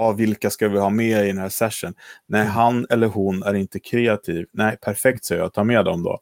[0.00, 1.94] ja, vilka ska vi ha med i den här session?
[2.26, 2.52] Nej, Mm.
[2.52, 4.46] han eller hon är inte kreativ.
[4.52, 6.18] Nej, perfekt säger jag, ta med dem då.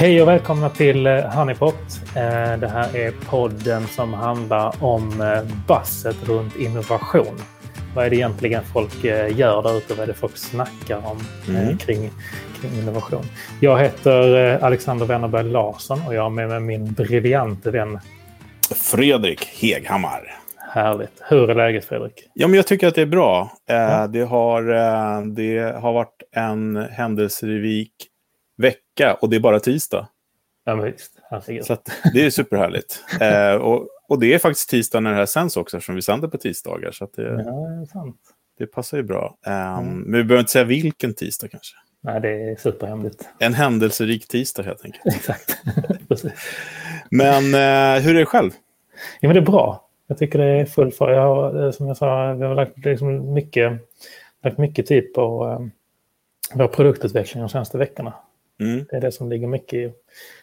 [0.00, 1.74] Hej och välkomna till eh, Honeypot.
[2.16, 7.36] Eh, Det här är podden som handlar om eh, basset runt innovation.
[7.94, 9.94] Vad är det egentligen folk gör där ute?
[9.94, 11.78] Vad är det folk snackar om Mm.
[11.78, 12.10] kring,
[12.60, 13.24] kring innovation?
[13.60, 17.98] Jag heter Alexander Wennerberg Larsson och jag har med mig min briljante vän.
[18.74, 20.36] Fredrik Heghammar.
[20.72, 21.22] Härligt.
[21.28, 22.12] Hur är läget Fredrik?
[22.34, 23.52] Ja, men jag tycker att det är bra.
[23.66, 24.06] Ja.
[24.06, 24.62] det, har,
[25.34, 27.92] det har varit en händelserik
[28.98, 30.08] vecka och det är bara tisdag.
[30.64, 31.12] Ja, men visst.
[31.30, 31.64] Herregud.
[31.64, 33.04] Så att, det är superhärligt.
[33.20, 36.28] eh, och, och det är faktiskt tisdag när det här sänds också, eftersom vi sänder
[36.28, 36.90] på tisdagar.
[36.90, 38.16] Så det, Ja, det är sant.
[38.58, 39.36] det passar ju bra.
[39.46, 40.00] Um, Mm.
[40.00, 41.76] Men vi behöver inte säga vilken tisdag kanske.
[42.00, 43.28] Nej, det är superhemligt.
[43.38, 45.06] En händelserik tisdag helt enkelt.
[45.16, 45.58] Exakt.
[47.10, 48.50] Men eh, hur är det själv?
[49.20, 49.88] Ja, men det är bra.
[50.06, 51.10] Jag tycker det är full fart.
[51.10, 53.72] Jag har, eh, som jag sa, vi har lagt, liksom mycket,
[54.44, 55.66] lagt mycket tid på eh,
[56.58, 58.12] vår produktutveckling de senaste veckorna.
[58.60, 59.94] Mm, Det är det som ligger mycket,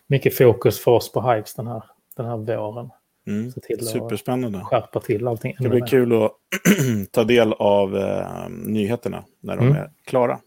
[0.08, 1.84] mycket fokus för oss på Hives den här,
[2.18, 2.90] den här våren.
[3.28, 3.52] mm.
[3.52, 4.60] Se till att Superspännande.
[4.60, 5.56] skärpa till allting.
[5.60, 5.88] Det blir mer.
[5.88, 6.32] kul att
[7.12, 9.78] ta del av eh, nyheterna när de Mm.
[9.78, 10.40] är klara.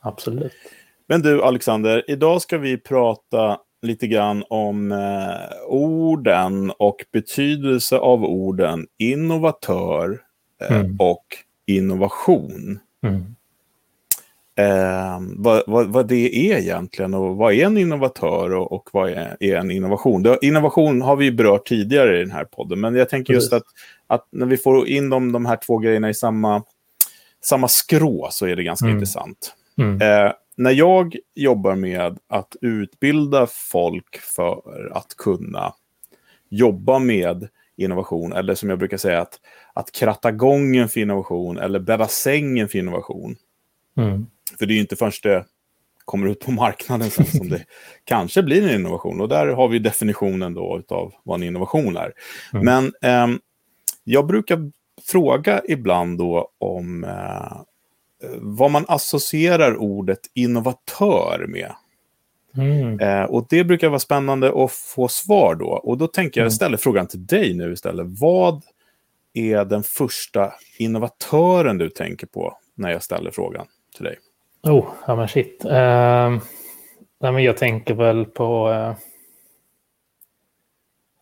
[0.00, 0.52] Absolut.
[1.06, 8.24] Men du Alexander, idag ska vi prata lite grann om eh, orden och betydelse av
[8.24, 10.20] orden innovatör
[10.62, 10.96] eh, Mm.
[11.00, 11.24] och
[11.66, 12.78] innovation.
[13.02, 13.36] Mm.
[14.56, 19.10] Eh, vad, vad, vad det är egentligen och vad är en innovatör och, och vad
[19.10, 20.22] är, är en innovation?
[20.22, 23.62] Det, innovation har vi berört tidigare i den här podden, men jag tänker just att,
[24.06, 26.62] att när vi får in de, de här två grejerna i samma,
[27.44, 28.96] samma skrå så är det ganska Mm.
[28.96, 29.54] intressant.
[29.78, 30.00] Mm.
[30.02, 35.72] Eh, när jag jobbar med att utbilda folk för att kunna
[36.48, 39.40] jobba med innovation, eller som jag brukar säga, att,
[39.72, 43.36] att kratta gången för innovation eller bädda sängen för innovation.
[43.96, 44.26] Mm.
[44.58, 45.44] För det är ju inte förrän det
[46.04, 47.64] kommer ut på marknaden sen som det
[48.04, 49.20] kanske blir en innovation.
[49.20, 52.12] Och där har vi definitionen då av vad en innovation är.
[52.52, 52.64] Mm.
[52.64, 53.40] Men ehm,
[54.04, 54.70] jag brukar
[55.02, 57.56] fråga ibland då om eh,
[58.32, 61.72] vad man associerar ordet innovatör med.
[62.56, 63.00] Mm.
[63.00, 65.66] Eh, och det brukar vara spännande att få svar då.
[65.66, 66.50] Och då tänker jag Mm.
[66.50, 68.06] ställa frågan till dig nu istället.
[68.20, 68.62] Vad
[69.34, 73.66] är den första innovatören du tänker på när jag ställer frågan
[73.96, 74.18] till dig?
[74.64, 75.64] Oh, ja men shit.
[75.64, 75.70] Uh,
[77.20, 78.68] nej, men jag tänker väl på...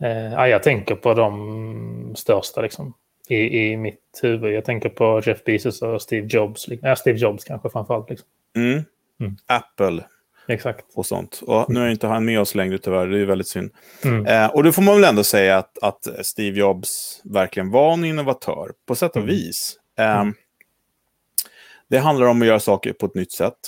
[0.02, 2.94] eh, ja, jag tänker på de största liksom,
[3.28, 4.52] i, i mitt huvud.
[4.54, 6.66] Jag tänker på Jeff Bezos och Steve Jobs.
[6.68, 8.10] Ja, Steve Jobs kanske framförallt.
[8.10, 8.28] Liksom.
[8.56, 8.82] Mm.
[9.20, 9.36] Mm.
[9.46, 10.04] Apple
[10.48, 10.84] Exakt.
[10.94, 11.40] och sånt.
[11.46, 13.70] Och nu är inte han med oss längre tyvärr, det är väldigt synd.
[14.04, 14.26] Mm.
[14.26, 18.04] Eh, och då får man väl ändå säga att, att Steve Jobs verkligen var en
[18.04, 19.28] innovatör, på sätt och Mm.
[19.34, 19.78] vis.
[19.98, 20.24] Eh,
[21.88, 23.58] Det handlar om att göra saker på ett nytt sätt,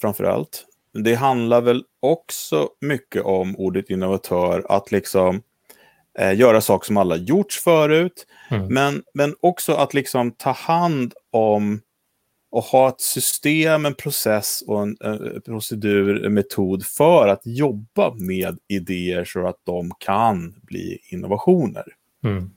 [0.00, 0.66] framför allt.
[0.92, 5.42] Det handlar väl också mycket om ordet innovatör, att liksom
[6.18, 8.74] eh, göra saker som alla gjorts förut, Mm.
[8.74, 11.80] men, men också att liksom ta hand om
[12.50, 18.14] och ha ett system, en process och en eh, procedur, en metod för att jobba
[18.14, 21.84] med idéer så att de kan bli innovationer.
[22.24, 22.50] Mm.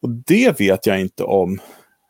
[0.00, 1.58] Och det vet jag inte om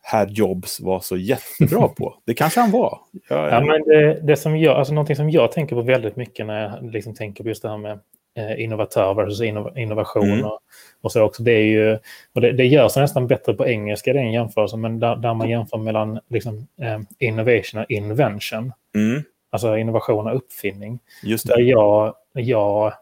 [0.07, 2.15] herr Jobs var så jättebra på.
[2.27, 2.99] Det kanske han var.
[3.29, 6.47] Jag, Ja, men det, det som jag, alltså någonting som jag tänker på väldigt mycket
[6.47, 7.99] när jag liksom tänker på just det här med
[8.39, 10.45] eh, innovatör versus inno, innovation Mm.
[10.45, 10.59] och,
[11.03, 11.43] och så också.
[11.43, 11.99] Det, är ju,
[12.35, 15.35] och det, det görs nästan bättre på engelska, det är en jämförelse, men där, där
[15.35, 20.99] man jämför mellan liksom, eh, innovation och invention, mm, alltså innovation och uppfinning.
[21.23, 21.63] just Där det.
[21.63, 22.93] jag, jag,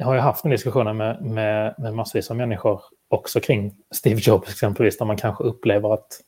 [0.00, 4.20] jag har ju haft en diskussion med, med, med massvis av människor också kring Steve
[4.22, 6.20] Jobs exempelvis, där man kanske upplever att,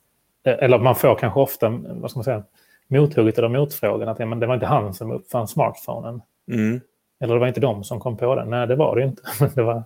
[0.47, 2.43] eh, eller man får kanske ofta, vad ska man säga,
[2.89, 6.23] mothugget eller motfrågan att ja, men det var inte han som uppfann smartphonen.
[6.53, 6.81] Mm,
[7.21, 8.51] Eller det var inte de som kom på den.
[8.51, 9.23] Nej, det var det inte.
[9.55, 9.83] Det var,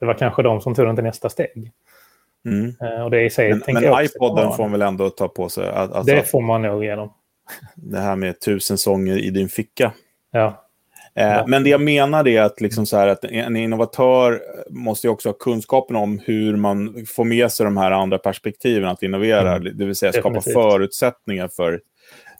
[0.00, 1.72] det var kanske de som tog den till nästa steg.
[2.44, 2.74] mm.
[2.80, 5.68] Eh, Och det i sig Men, men iPoden får man väl ändå ta på sig.
[5.70, 7.12] Alltså, Det får man nog igenom.
[7.74, 9.92] det här med tusen sånger i din ficka.
[10.30, 10.64] Ja.
[11.14, 11.44] Eh, Ja.
[11.46, 15.34] Men det jag menar är att, liksom så att en innovatör måste ju också ha
[15.34, 19.56] kunskapen om hur man får med sig de här andra perspektiven att innovera.
[19.56, 19.76] Mm.
[19.78, 20.54] Det vill säga skapa Definitivt.
[20.54, 21.80] förutsättningar för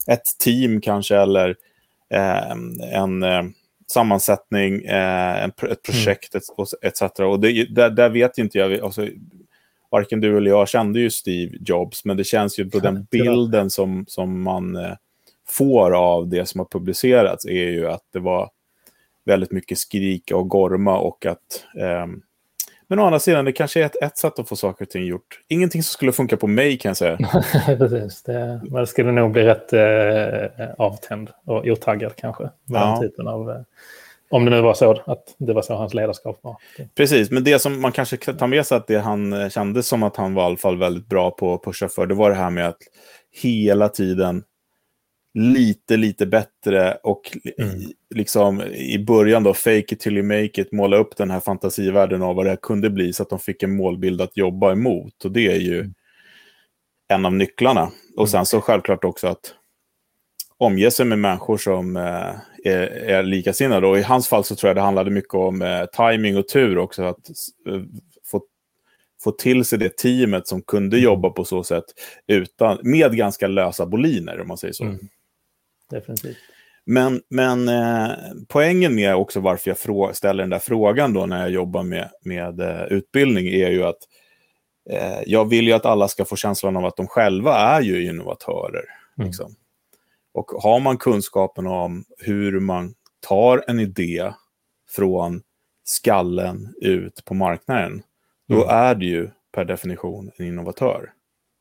[0.07, 1.55] ett team kanske eller
[2.13, 2.51] eh,
[2.93, 3.43] en eh,
[3.93, 6.67] sammansättning, eh, en, ett projekt mm.
[6.81, 7.01] etc.
[7.01, 9.07] Och det, där, där, vet inte jag, alltså,
[9.91, 13.69] varken du eller jag kände ju Steve Jobs, men det känns ju på den bilden
[13.69, 14.93] som, som man eh,
[15.49, 18.49] får av det som har publicerats är ju att det var
[19.25, 22.05] väldigt mycket skrika och gorma och att eh,
[22.91, 25.05] men å andra sidan, det kanske är ett, ett sätt att få saker och ting
[25.05, 25.39] gjort.
[25.47, 27.17] Ingenting som skulle funka på mig kan jag säga.
[27.77, 32.43] Precis, det, man skulle nog bli rätt eh, avtänd och otaggad kanske.
[32.43, 32.85] Med ja.
[32.85, 33.61] den typen av, eh,
[34.29, 36.55] om det nu var så att det var så hans ledarskap var.
[36.95, 39.83] Precis, men det som man kanske kan ta med sig att det han eh, kände
[39.83, 42.29] som att han var i alla fall väldigt bra på att pusha för, det var
[42.29, 42.81] det här med att
[43.41, 44.43] hela tiden
[45.33, 47.91] lite, lite bättre och mm.
[48.15, 52.21] liksom i början då, fake it till you make it, måla upp den här fantasivärlden
[52.21, 55.25] av vad det här kunde bli så att de fick en målbild att jobba emot.
[55.25, 55.93] Och det är ju mm.
[57.07, 57.91] en av nycklarna.
[58.15, 58.27] Och mm.
[58.27, 59.53] sen så självklart också att
[60.57, 63.87] omge sig med människor som eh, är, är likasinnade.
[63.87, 66.77] Och i hans fall så tror jag det handlade mycket om eh, timing och tur
[66.77, 67.03] också.
[67.03, 67.29] Att
[67.67, 67.81] eh,
[68.25, 68.41] få,
[69.23, 71.03] få till sig det teamet som kunde mm.
[71.03, 71.85] jobba på så sätt
[72.27, 74.83] utan, med ganska lösa boliner, om man säger så.
[74.83, 74.99] Mm
[75.91, 76.37] definitivt.
[76.85, 78.11] Men, men eh,
[78.47, 82.59] poängen med också varför jag ställer den där frågan då när jag jobbar med, med
[82.59, 83.97] eh, utbildning är ju att
[84.89, 88.05] eh, jag vill ju att alla ska få känslan av att de själva är ju
[88.05, 88.85] innovatörer.
[89.17, 89.27] Mm.
[89.27, 89.55] Liksom.
[90.33, 92.93] Och har man kunskapen om hur man
[93.27, 94.33] tar en idé
[94.89, 95.41] från
[95.83, 98.03] skallen ut på marknaden,
[98.47, 98.69] då mm.
[98.69, 101.11] är det ju per definition en innovatör.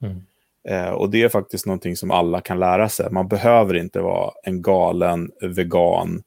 [0.03, 0.23] Mm.
[0.69, 3.11] Eh, och det är faktiskt någonting som alla kan lära sig.
[3.11, 6.23] Man behöver inte vara en galen vegan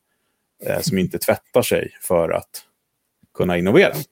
[0.65, 2.65] eh, som inte tvättar sig för att
[3.33, 3.93] kunna innovera.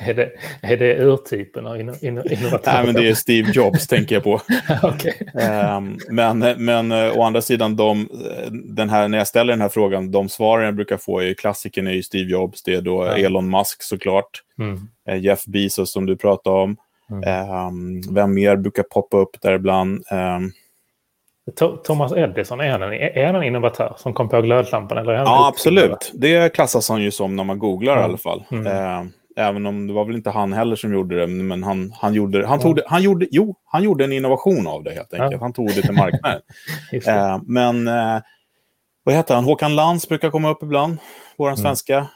[0.00, 0.32] Är det,
[0.62, 2.60] är det urtypen av innovatörer?
[2.64, 4.40] Nej, men det är Steve Jobs, tänker jag på.
[4.82, 5.12] okay.
[5.34, 8.08] ehm, men, men uh, å andra sidan, de,
[8.50, 11.86] den här, när jag ställer den här frågan, de svaren jag brukar få är klassikern
[11.86, 13.16] är ju Steve Jobs, det är då ja.
[13.16, 14.88] Elon Musk såklart, mm.
[15.10, 16.76] uh, Jeff Bezos som du pratade om,
[17.10, 17.50] Mm.
[17.66, 20.04] Um, vem mer brukar poppa upp där ibland?
[20.10, 20.52] Um,
[21.84, 24.98] Thomas Edison, är han, en, är han en innovatör som kom på glödlampan?
[24.98, 26.12] Eller ja, absolut.
[26.14, 28.02] Det klassas han ju som när man googlar mm.
[28.02, 28.44] i alla fall.
[28.50, 28.66] Mm.
[28.66, 32.14] Uh, även om det var väl inte han heller som gjorde det, men han, han,
[32.14, 35.32] gjorde, han, tog det, han, gjorde, jo, han gjorde en innovation av det helt enkelt.
[35.32, 35.38] Ja.
[35.40, 36.40] Han tog det till marknaden.
[37.46, 38.20] men uh,
[39.04, 39.44] vad heter han?
[39.44, 40.98] Håkan Lans brukar komma upp ibland,
[41.36, 41.56] vår mm.
[41.56, 42.06] svenska.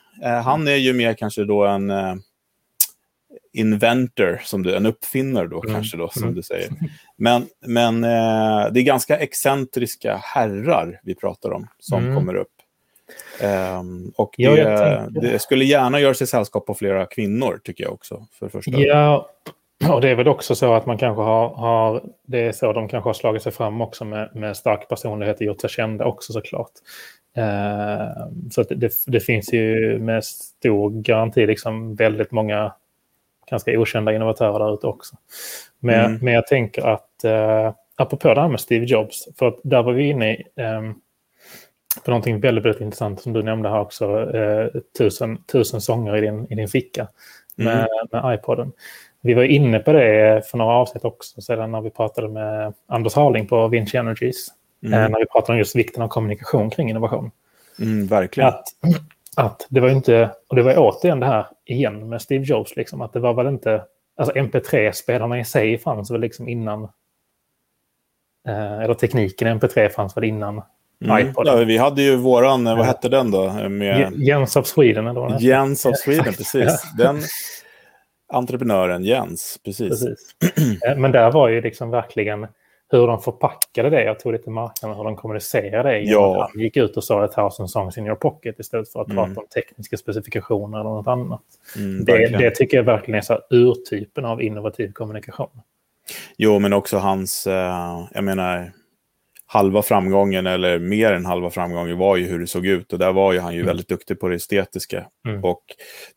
[0.45, 1.91] han är ju mer kanske då en
[3.55, 5.75] inventor, som du, en uppfinnare då mm.
[5.75, 6.35] kanske då, som mm.
[6.35, 6.69] du säger.
[7.17, 12.15] Men, men eh, det är ganska excentriska herrar vi pratar om som mm.
[12.17, 12.49] kommer upp.
[13.81, 17.93] Um, och det, ja, det, skulle gärna göra sig sällskap på flera kvinnor, tycker jag
[17.93, 18.27] också.
[18.39, 18.71] För första.
[18.71, 19.29] Ja,
[19.91, 22.89] och det är väl också så att man kanske har, har det är så de
[22.89, 26.33] kanske har slagit sig fram också med, med stark personlighet och gjort sig kända också
[26.33, 26.73] såklart.
[27.39, 32.73] Uh, så det, det, finns ju med stor garanti liksom väldigt många
[33.51, 35.17] ganska okända innovatörer där ute också.
[35.79, 36.19] Men, mm.
[36.23, 39.93] men jag tänker att, eh, apropå det här med Steve Jobs, för att där var
[39.93, 40.83] vi inne i, eh,
[42.05, 46.21] på någonting väldigt, väldigt intressant som du nämnde här också, eh, tusen, tusen sånger i
[46.21, 47.09] din, i din ficka
[47.57, 48.23] med, mm.
[48.23, 48.73] med iPoden.
[49.21, 53.15] Vi var inne på det för några avsnitt också, sedan när vi pratade med Anders
[53.15, 54.49] Harling på Vinci Energies.
[54.83, 54.95] Mm.
[54.95, 57.31] Eh, när vi pratade om just vikten av kommunikation kring innovation.
[57.81, 58.49] Mm, verkligen.
[58.49, 58.65] Att,
[59.37, 63.01] att det var inte, och det var återigen det här igen med Steve Jobs, liksom,
[63.01, 63.83] att det var väl inte,
[64.17, 66.83] alltså MP3-spelarna i sig fanns väl liksom innan,
[68.49, 70.63] eh, eller tekniken i MP3 fanns väl innan
[71.05, 71.29] mm.
[71.29, 71.47] iPod.
[71.47, 73.69] Ja, vi hade ju våran, vad hette den då?
[73.69, 74.13] Med...
[74.17, 76.83] Jens of Sweden eller vad Jens of Sweden, precis.
[76.99, 77.21] Den
[78.33, 79.89] entreprenören Jens, precis.
[79.89, 80.35] precis.
[80.89, 82.47] Eh, men där var ju liksom verkligen
[82.97, 84.05] hur de förpackade det.
[84.05, 85.99] Jag tog lite marknaden hur de kommunicerade det.
[85.99, 86.51] Ja.
[86.53, 89.17] Han gick ut och sa ett thousand songs in your pocket istället för att mm.
[89.17, 91.43] prata om tekniska specifikationer eller något annat.
[91.77, 95.61] Mm, det, det, tycker jag verkligen är så urtypen av innovativ kommunikation.
[96.37, 98.73] Jo, men också hans, uh, jag menar,
[99.47, 103.13] halva framgången eller mer än halva framgången var ju hur det såg ut och där
[103.13, 103.67] var ju han ju mm.
[103.67, 105.07] väldigt duktig på det estetiska.
[105.29, 105.45] Mm.
[105.45, 105.63] Och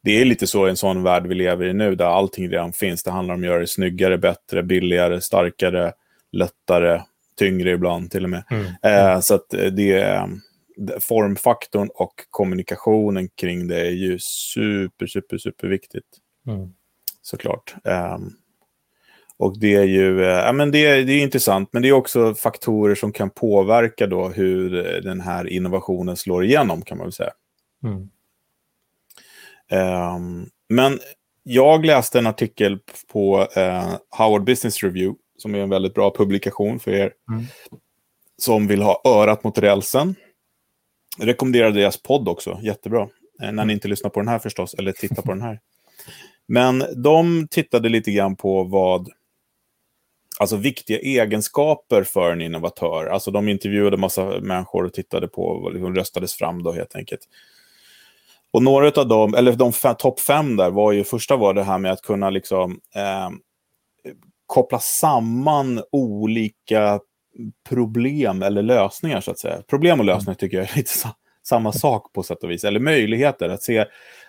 [0.04, 2.74] det är lite så i en sån värld vi lever i nu där allting redan
[2.74, 3.04] finns.
[3.04, 5.94] Det handlar om att göra det snyggare, bättre, billigare, starkare,
[6.38, 7.02] lättare,
[7.40, 8.44] tyngre ibland till och med.
[8.50, 8.66] Mm.
[8.84, 10.30] Eh, så att det är
[11.00, 16.04] formfaktorn och kommunikationen kring det är ju super, super, super viktigt.
[16.48, 16.74] Mm.
[17.22, 17.76] Såklart.
[17.84, 18.36] Um,
[19.38, 21.94] och det är ju eh, ja, men det är, det är intressant, men det är
[21.94, 24.70] också faktorer som kan påverka då hur
[25.02, 27.32] den här innovationen slår igenom, kan man väl säga.
[27.84, 28.10] Mm.
[30.16, 31.00] Um, men
[31.44, 32.80] jag läste en artikel
[33.12, 37.46] på uh, Howard Business Review som är en väldigt bra publikation för er mm.
[38.38, 40.16] som vill ha örat mot rälsen.
[41.18, 43.10] Jag rekommenderar deras podd också, jättebra.
[43.42, 45.60] Eh, när ni inte lyssnar på den här förstås, eller tittar på den här.
[46.48, 49.10] Men de tittade lite grann på vad,
[50.40, 53.06] alltså viktiga egenskaper för en innovatör.
[53.06, 57.22] Alltså de intervjuade massa människor och tittade på vad liksom röstades fram då helt enkelt.
[58.52, 61.78] Och några av dem, eller de topp fem där, var ju första var det här
[61.78, 63.30] med att kunna liksom eh,
[64.48, 67.00] koppla samman olika
[67.70, 69.62] problem eller lösningar så att säga.
[69.68, 70.92] Problem och lösningar tycker jag är lite
[71.44, 72.64] samma sak på sätt och vis.
[72.64, 73.86] Eller möjligheter att se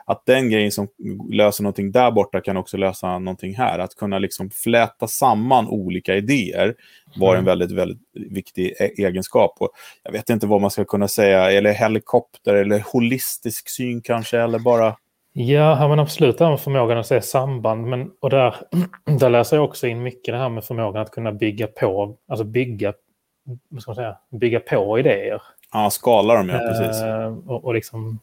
[0.07, 0.89] att den grejen som
[1.31, 3.79] löser någonting där borta kan också lösa någonting här.
[3.79, 6.75] Att kunna liksom fläta samman olika idéer
[7.17, 7.45] var en mm.
[7.45, 9.57] väldigt, väldigt viktig e-, egenskap.
[9.59, 9.71] Och
[10.03, 14.59] jag vet inte vad man ska kunna säga, eller helikopter eller holistisk syn kanske, eller
[14.59, 14.97] bara...
[15.33, 17.87] Ja, men absolut det här med förmågan att se samband.
[17.87, 18.55] Men, och där,
[19.19, 22.45] där läser jag också in mycket det här med förmågan att kunna bygga på, alltså
[22.45, 22.93] bygga,
[23.69, 25.43] vad ska man säga, bygga på idéer.
[25.73, 27.03] Ja, skala dem, ja, precis.
[27.03, 28.19] Eh, och, och liksom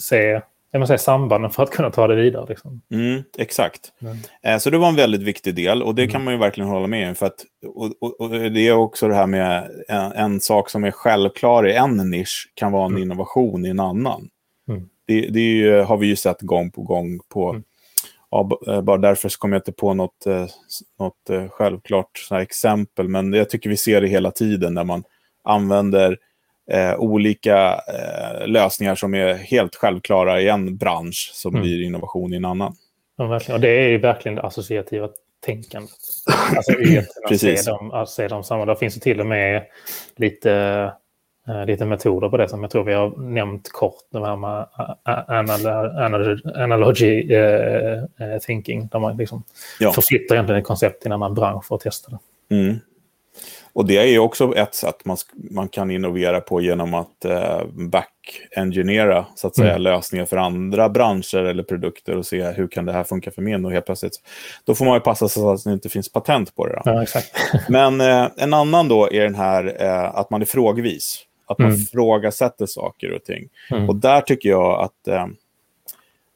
[0.00, 0.40] se
[0.78, 2.46] man säger, sambanden för att kunna ta det vidare.
[2.48, 2.80] Liksom.
[2.90, 3.92] Mm, exakt.
[4.02, 4.16] Mm.
[4.42, 6.12] Eh, så det var en väldigt viktig del och det mm.
[6.12, 7.14] kan man ju verkligen hålla med om.
[7.14, 10.84] För att, och, och, och, det är också det här med en, en, sak som
[10.84, 13.02] är självklar i en nisch kan vara en mm.
[13.02, 14.28] innovation i en annan.
[15.06, 17.62] Det, det ju, har vi ju sett gång på gång på mm.
[18.30, 20.46] Ja, eh, bara därför så kommer jag inte på något, eh,
[20.98, 25.04] något självklart exempel, men jag tycker vi ser det hela tiden när man
[25.44, 26.18] använder
[26.70, 31.62] eh, olika eh, lösningar som är helt självklara i en bransch som mm.
[31.62, 32.74] blir innovation i en annan.
[33.16, 33.54] Ja, verkligen.
[33.54, 35.08] Och det är ju verkligen det associativa
[35.46, 35.90] tänkandet.
[36.56, 38.64] Alltså i att se dem, att se dem samma.
[38.64, 39.62] Det finns till och med
[40.16, 40.92] lite,
[41.66, 44.02] lite metoder på det som jag tror vi har nämnt kort.
[44.12, 44.66] Det här med
[45.96, 48.88] analogy, analogy äh, thinking.
[48.92, 49.42] Där man liksom
[49.80, 49.92] ja.
[49.92, 52.54] förflyttar egentligen ett koncept till en annan bransch för att testa det.
[52.54, 52.76] Mm.
[53.72, 59.26] Och det är också ett sätt man, man kan innovera på genom att eh, back-engineera
[59.34, 59.82] så att säga, mm.
[59.82, 63.64] lösningar för andra branscher eller produkter och se hur kan det här funka för min.
[63.64, 64.20] Och helt plötsligt,
[64.64, 66.82] då får man ju passa sig så att det inte finns patent på det.
[66.84, 67.04] Ja.
[67.68, 71.26] Men eh, en annan då är den här eh, att man är frågvis.
[71.46, 71.80] Att man mm.
[71.80, 73.48] frågasätter saker och ting.
[73.70, 73.88] Mm.
[73.88, 75.26] Och där tycker jag att eh,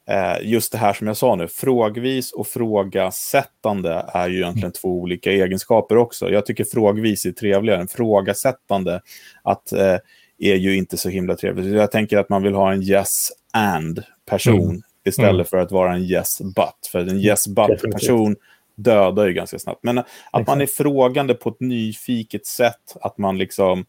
[0.08, 4.88] Eh, just det här som jag sa nu, frågvis och frågasättande är ju egentligen två
[4.88, 6.30] olika egenskaper också.
[6.30, 9.00] Jag tycker frågvis är trevligare än frågasättande.
[9.42, 9.96] Att eh,
[10.38, 11.74] är ju inte så himla trevligt.
[11.74, 14.82] Jag tänker att man vill ha en yes and person mm.
[15.04, 15.44] istället mm.
[15.44, 16.90] för att vara en yes but.
[16.92, 18.36] För en yes but person
[18.74, 19.82] dödar ju ganska snabbt.
[19.82, 20.46] Men att Exakt.
[20.48, 23.84] man är frågande på ett nyfiket sätt, att man liksom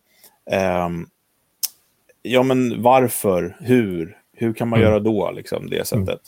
[2.21, 3.57] Ja, men varför?
[3.59, 4.17] Hur?
[4.33, 4.91] Hur kan man mm.
[4.91, 6.05] göra då, liksom, det mm.
[6.07, 6.21] sättet?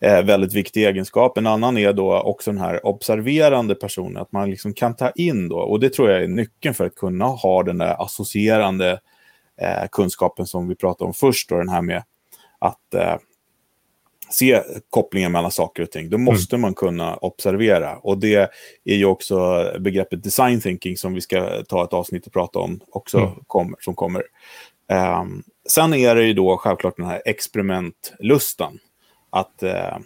[0.00, 0.18] Mm.
[0.18, 1.38] Eh, väldigt viktig egenskap.
[1.38, 5.48] En annan är då också den här observerande personen, att man liksom kan ta in
[5.48, 9.00] då, och det tror jag är nyckeln för att kunna ha den där associerande
[9.60, 12.02] eh, kunskapen som vi pratade om först, då, den här med
[12.58, 13.16] att eh,
[14.32, 16.10] se kopplingen mellan saker och ting.
[16.10, 16.24] Då mm.
[16.24, 16.62] måste mm.
[16.62, 17.96] man kunna observera.
[17.96, 18.50] Och det
[18.84, 22.80] är ju också begreppet design thinking som vi ska ta ett avsnitt och prata om
[22.88, 23.30] också, mm.
[23.46, 24.22] kommer, som kommer.
[25.20, 28.78] Um, sen är det ju då självklart den här experimentlustan.
[29.30, 29.98] Att uh,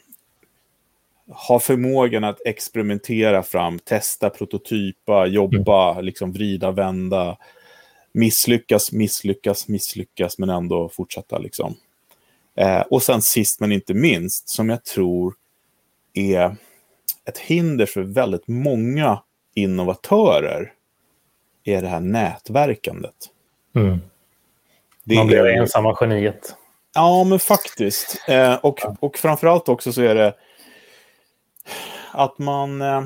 [1.49, 6.05] ha förmågan att experimentera fram, testa, prototypa, jobba, mm.
[6.05, 7.37] liksom vrida, vända,
[8.13, 11.39] misslyckas, misslyckas, misslyckas, men ändå fortsätta.
[11.39, 11.77] Liksom.
[12.57, 15.35] Eh, och sen sist men inte minst, som jag tror
[16.15, 16.57] är
[17.25, 19.23] ett hinder för väldigt många
[19.55, 20.73] innovatörer,
[21.65, 23.15] är det här nätverkandet.
[23.75, 23.99] Mm.
[25.05, 26.57] Det Man blir det ensamma geniet.
[26.95, 28.25] Ja, men faktiskt.
[28.29, 30.35] Eh, och, och framförallt också så är det
[32.13, 32.83] att man...
[32.83, 33.05] Eh,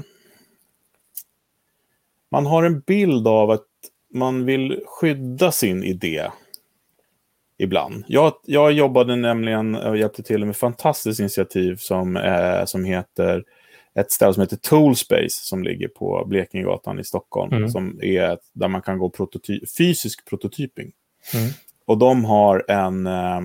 [2.32, 3.66] man har en bild av att
[4.12, 6.30] man vill skydda sin idé
[7.60, 8.04] ibland.
[8.06, 13.44] Jag, jag jobbade nämligen och hjälpte till med ett fantastiskt initiativ som, eh, som heter
[13.94, 17.52] ett ställe som heter Toolspace som ligger på Blekingegatan i Stockholm.
[17.52, 17.68] Mm.
[17.68, 20.92] Som är där man kan gå prototy fysisk prototyping.
[21.34, 21.50] Mm.
[21.86, 23.40] Och de har en, eh,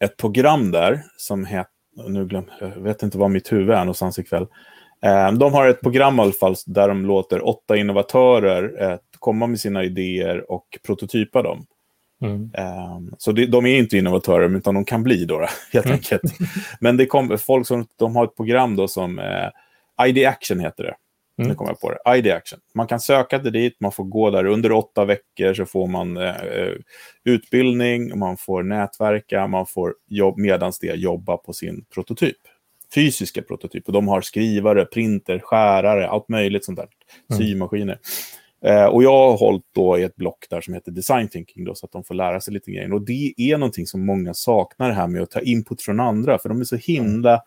[0.00, 1.72] ett program där som heter,
[2.08, 4.46] nu glöm, jag vet inte vad mitt huvud är någonstans ikväll.
[5.02, 9.46] Eh, de har ett program i alla fall där de låter åtta innovatörer eh, komma
[9.46, 11.66] med sina idéer och prototypa dem.
[12.22, 12.50] Mm.
[13.18, 15.38] så det, de är inte innovatörer, utan de kan bli då,
[15.72, 15.94] helt mm.
[15.94, 16.22] enkelt.
[16.80, 19.20] Men det kommer folk som de har ett program då som
[20.06, 20.94] ID Action heter det.
[21.38, 21.48] Mm.
[21.48, 22.18] Nu kommer jag på det.
[22.18, 22.60] ID Action.
[22.74, 26.16] Man kan söka till dit, man får gå där under åtta veckor så får man
[26.16, 26.34] eh,
[27.24, 32.36] utbildning, man får nätverka, man får jobb, medans det jobba på sin prototyp.
[32.94, 33.92] Fysiska prototyper.
[33.92, 36.88] De har skrivare, printer, skärare, allt möjligt sånt där.
[37.32, 37.42] Mm.
[38.64, 41.74] Eh, och jag har hållit då i ett block där som heter Design Thinking, då,
[41.74, 42.92] så att de får lära sig lite grejer.
[42.92, 46.38] Och det är någonting som många saknar, det här med att ta input från andra,
[46.38, 47.42] för de är så himla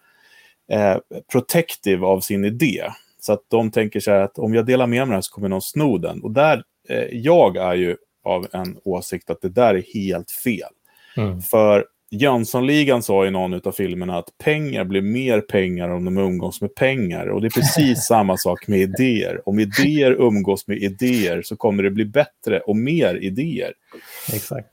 [0.72, 0.98] eh,
[1.32, 2.84] protective av sin idé.
[3.20, 5.50] Så att de tänker så här att om jag delar med mig här så kommer
[5.50, 6.24] någon sno den.
[6.24, 10.72] Och där, eh, jag är ju av en åsikt att det där är helt fel.
[11.18, 11.42] Mm.
[11.42, 16.62] För Jönssonligan sa i någon av filmerna att pengar blir mer pengar om de umgås
[16.62, 17.28] med pengar.
[17.28, 19.42] Och det är precis samma sak med idéer.
[19.46, 23.74] Om idéer umgås med idéer så kommer det bli bättre och mer idéer.
[24.34, 24.68] Exakt.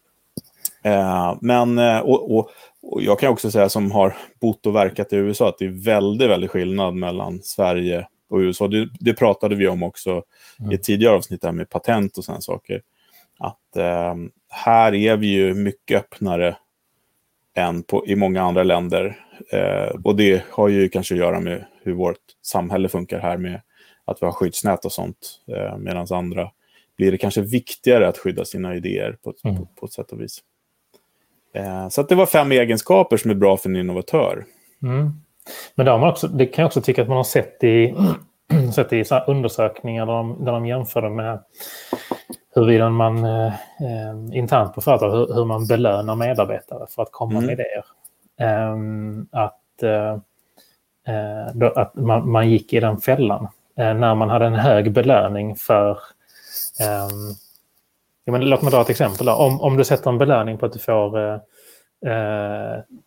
[0.84, 2.50] Eh, men, eh, och, och,
[2.82, 5.84] och jag kan också säga som har bott och verkat i USA att det är
[5.84, 8.68] väldigt, väldigt skillnad mellan Sverige och USA.
[8.68, 10.22] Det, det pratade vi om också
[10.70, 12.82] i ett tidigare avsnitt med patent och sådana saker.
[13.38, 14.14] Att eh,
[14.48, 16.56] här är vi ju mycket öppnare
[17.54, 19.16] än på, i många andra länder.
[19.52, 23.61] Eh, och det har ju kanske att göra med hur vårt samhälle funkar här med
[24.04, 25.40] att vi har skyddsnät och sånt.
[25.56, 26.50] Eh, Medan andra
[26.97, 29.56] blir det kanske viktigare att skydda sina idéer på, Mm.
[29.56, 30.38] på, på ett sätt och vis.
[31.54, 34.44] Eh, så att det var fem egenskaper som är bra för en innovatör.
[34.82, 35.11] Mm.
[35.75, 37.94] Men det, också, det kan jag också tycka att man har sett i,
[38.75, 41.40] sett i så undersökningar där de, där de jämför det med
[42.54, 43.52] huruvida man eh,
[44.32, 47.47] internt på företag, hur, hur man belönar medarbetare för att komma Mm.
[47.47, 47.85] med idéer.
[48.40, 50.16] Ehm, att eh,
[51.54, 53.49] då, att man, man gick i den fällan.
[53.76, 55.90] Eh, när man hade en hög belöning för...
[56.80, 57.30] ehm,
[58.25, 59.28] ja, men låt mig dra ett exempel.
[59.28, 61.37] Om, om du sätter en belöning på att du får eh,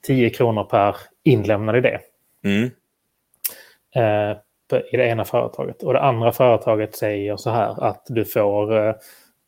[0.08, 2.00] 10 kronor per inlämnad idé
[2.44, 2.70] Mm.
[4.92, 5.84] i det ena företaget.
[5.84, 8.96] Och det andra företaget säger så här att du får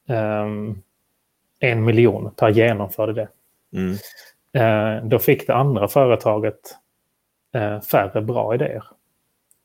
[0.07, 0.81] ehm,
[1.59, 3.27] en miljon per genomförd idé.
[3.73, 3.95] Mm.
[4.53, 6.59] Eh, då fick det andra företaget
[7.55, 8.83] eh, färre bra idéer.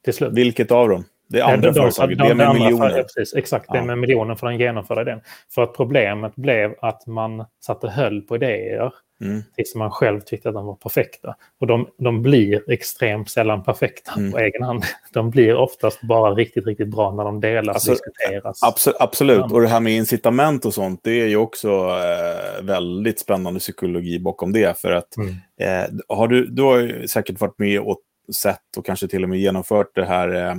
[0.04, 0.32] Till slut.
[0.32, 1.04] Vilket av dem?
[1.26, 2.88] Det Eh, andra de- de- företaget, de- det de med miljoner.
[2.90, 3.84] för- ja, precis, exakt, det Ja.
[3.84, 5.20] med miljonen för den genomförda idén.
[5.54, 9.42] För att problemet blev att man satte höll på idéer Mm.
[9.56, 11.36] tills man själv tyckte att de var perfekta.
[11.60, 14.32] Och de, de blir extremt sällan perfekta Mm.
[14.32, 14.82] på egen hand.
[15.12, 18.62] De blir oftast bara riktigt, riktigt bra när de delas Alltså, och diskuteras.
[18.62, 19.38] Absolut, absolut.
[19.38, 19.54] Ja.
[19.54, 24.18] och det här med incitament och sånt, det är ju också eh, väldigt spännande psykologi
[24.18, 24.78] bakom det.
[24.80, 25.34] För att Mm.
[25.60, 27.98] eh, har du, du har ju säkert varit med och
[28.42, 30.54] sett och kanske till och med genomfört det här eh,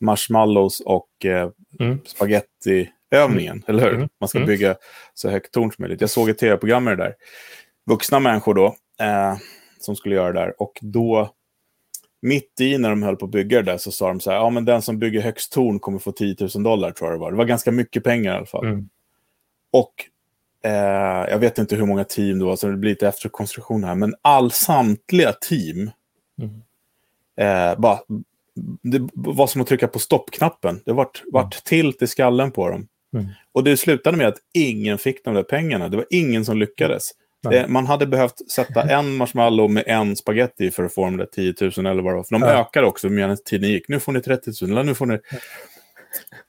[0.00, 1.98] marshmallows och eh, Mm.
[2.06, 3.94] spaghetti-övningen, eller hur?
[3.94, 4.08] Mm.
[4.20, 4.46] Man ska Mm.
[4.46, 4.74] bygga
[5.14, 6.00] så högt torn som möjligt.
[6.00, 7.14] Jag såg ett tv-program med det där.
[7.88, 8.66] Vuxna människor då,
[9.00, 9.36] eh,
[9.78, 10.62] som skulle göra det där.
[10.62, 11.34] Och då,
[12.22, 14.36] mitt i när de höll på att bygga det där, så sa de så här,
[14.36, 17.22] ja men den som bygger högst torn kommer få 10 000 dollar, tror jag det
[17.22, 17.30] var.
[17.30, 18.66] Det var ganska mycket pengar i alla fall.
[18.66, 18.88] Mm.
[19.72, 19.94] Och
[20.64, 23.94] eh, jag vet inte hur många team det var, så det blir lite efterkonstruktion här.
[23.94, 25.90] Men all samtliga team
[26.40, 26.62] Mm.
[27.36, 27.98] eh, bara,
[28.82, 30.82] det var som att trycka på stoppknappen.
[30.84, 32.88] Det vart, vart tilt i skallen på dem.
[33.14, 33.26] Mm.
[33.52, 35.88] Och det slutade med att ingen fick de där pengarna.
[35.88, 37.10] Det var ingen som lyckades.
[37.52, 41.26] Eh, man hade behövt sätta en marshmallow med en spaghetti för att få de där
[41.26, 42.24] 10 000 eller vad det var.
[42.24, 42.48] För de Ja.
[42.48, 43.88] ökade också medan tiden gick.
[43.88, 45.18] Nu får ni 30 000, eller nu får ni...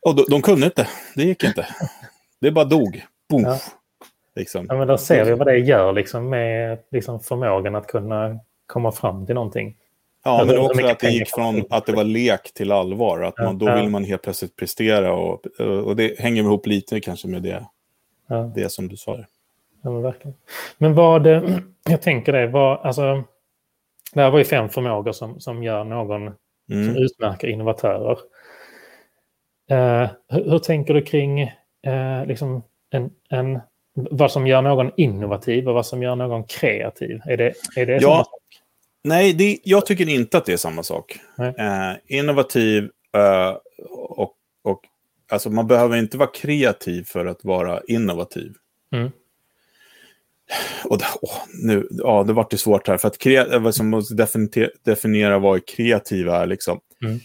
[0.06, 0.88] Och de, de kunde inte.
[1.16, 1.68] Det gick inte.
[2.42, 3.06] Det bara dog.
[3.30, 3.44] Boom.
[3.44, 3.60] Ja.
[4.36, 4.66] Liksom.
[4.70, 8.92] Ja, men då ser vi vad det gör liksom, med liksom, förmågan att kunna komma
[8.92, 9.76] fram till någonting.
[10.24, 13.22] Ja, men också att det gick från att det var lek till allvar.
[13.22, 13.76] Att man, då Ja.
[13.76, 15.14] vill man helt plötsligt prestera.
[15.14, 15.46] Och,
[15.86, 17.66] och det hänger ihop lite kanske med det,
[18.28, 18.52] Ja.
[18.56, 19.20] det som du sa.
[19.82, 20.38] Ja, men verkligen.
[20.78, 21.44] Men vad, eh,
[21.90, 23.24] jag tänker det, vad, alltså,
[24.14, 26.36] det här var ju fem förmågor som, som gör någon, som
[26.72, 26.96] Mm.
[26.96, 28.18] utmärker innovatörer.
[29.70, 31.42] Eh, hur, hur tänker du kring
[31.88, 33.60] eh, liksom en, en,
[33.94, 37.22] vad som gör någon innovativ och vad som gör någon kreativ?
[37.26, 38.00] Är det, är det Ja.
[38.02, 38.42] samma sak?
[39.04, 41.20] Nej, det, jag tycker inte att det är samma sak.
[41.38, 43.58] Eh, innovativ eh,
[44.10, 44.82] och, och
[45.32, 48.54] alltså man behöver inte vara kreativ för att vara innovativ.
[48.96, 49.12] Mm.
[50.86, 52.98] Och det, åh, nu, ja, det vart det svårt här.
[52.98, 54.28] För att kre, vad som måste
[54.86, 56.46] definiera, vad kreativ är.
[56.46, 56.80] Liksom.
[57.06, 57.20] Mm.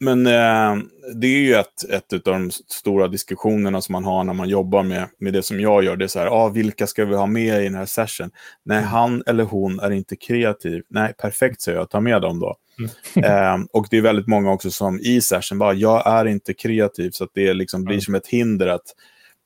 [0.00, 0.82] Men eh,
[1.14, 4.82] det är ju ett, ett av de stora diskussionerna som man har när man jobbar
[4.82, 5.96] med, med det som jag gör.
[5.96, 8.30] Det är så här, ah, vilka ska vi ha med i den här session?
[8.64, 8.88] Nej, Mm.
[8.90, 10.82] han eller hon är inte kreativ.
[10.90, 12.56] Nej, perfekt säger jag, ta med dem då.
[12.78, 13.60] Mm.
[13.60, 17.10] eh, och det är väldigt många också som i session bara, jag är inte kreativ.
[17.10, 18.00] Så att det liksom blir Mm.
[18.02, 18.86] som ett hinder att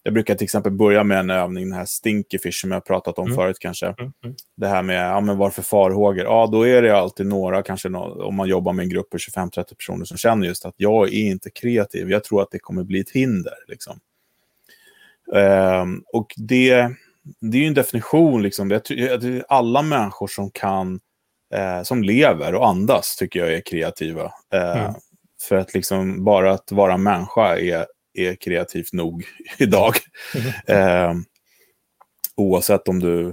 [0.03, 3.19] jag brukar till exempel börja med en övning, den här Stinkyfish som jag har pratat
[3.19, 3.37] om Mm.
[3.37, 3.87] förut kanske.
[3.87, 6.25] Mm, mm, Det här med, ja men varför farhågor?
[6.25, 9.19] Ja, då är det alltid några, kanske nå- om man jobbar med en grupp på
[9.19, 12.11] 25-30 personer som känner just att jag är inte kreativ.
[12.11, 13.55] Jag tror att det kommer bli ett hinder.
[13.69, 14.01] Liksom.
[15.35, 16.71] Ehm, och det,
[17.41, 18.71] det är ju en definition, liksom.
[18.71, 21.01] Jag jag alla människor som kan,
[21.55, 24.33] eh, som lever och andas tycker jag är kreativa.
[24.55, 24.95] Eh, Mm.
[25.49, 29.25] För att liksom bara att vara människa är är kreativt nog
[29.59, 29.95] idag.
[30.67, 31.13] Eh,
[32.37, 33.29] oavsett om du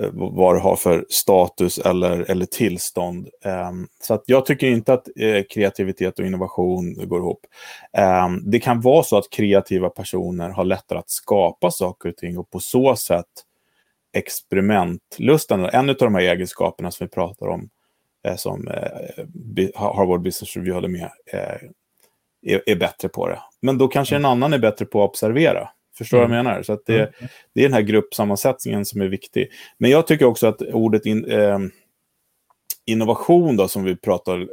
[0.00, 3.28] eh, vad du har för status eller, eller tillstånd.
[3.44, 7.46] Um, så att jag tycker inte att eh, kreativitet och innovation går ihop.
[8.26, 12.38] Um, det kan vara så att kreativa personer har lättare att skapa saker och ting
[12.38, 13.26] och på så sätt
[14.12, 17.68] experimentlusten, en av de här egenskaperna som vi pratar om,
[18.26, 21.68] eh, som eh, Harvard Business Review hade med, eh,
[22.42, 23.38] är, är, bättre på det.
[23.60, 25.68] Men då kanske en annan är bättre på att observera.
[25.98, 26.30] Förstår du mm.
[26.30, 26.62] vad jag menar?
[26.62, 27.12] Så det, mm.
[27.54, 29.48] det är den här gruppsammansättningen som är viktig.
[29.78, 31.58] Men jag tycker också att ordet in, eh,
[32.84, 34.48] innovation, då, som vi pratar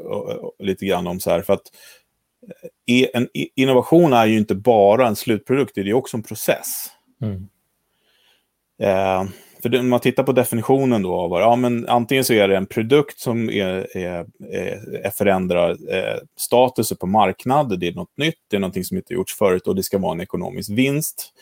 [0.64, 1.68] lite grann om, så här, för att
[2.88, 6.90] eh, en innovation är ju inte bara en slutprodukt, det är också en process.
[7.22, 7.48] Mm.
[8.82, 9.30] Eh,
[9.62, 12.66] för om man tittar på definitionen då av ja, men antingen så är det en
[12.66, 14.26] produkt som är, är,
[15.04, 19.14] är förändrar eh, statusen på marknad, det är något nytt, det är någonting som inte
[19.14, 21.34] gjorts förut och det ska vara en ekonomisk vinst.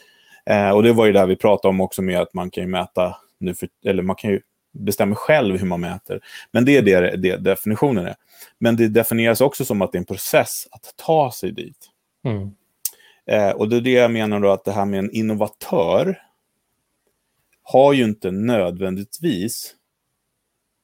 [0.50, 2.70] Eh, och det var ju det vi pratade om också med att man kan ju
[2.70, 4.42] mäta, nu för, eller man kan ju
[4.74, 6.20] bestämma själv hur man mäter.
[6.52, 8.16] Men det är det, det definitionen är.
[8.60, 11.90] Men det definieras också som att det är en process att ta sig dit.
[12.26, 12.52] Mm.
[13.32, 16.18] Eh, och det är det jag menar då att det här med en innovatör,
[17.72, 19.76] har ju inte nödvändigtvis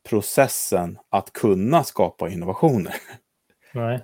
[0.10, 2.96] processen att kunna skapa innovationer.
[3.74, 4.04] Nej.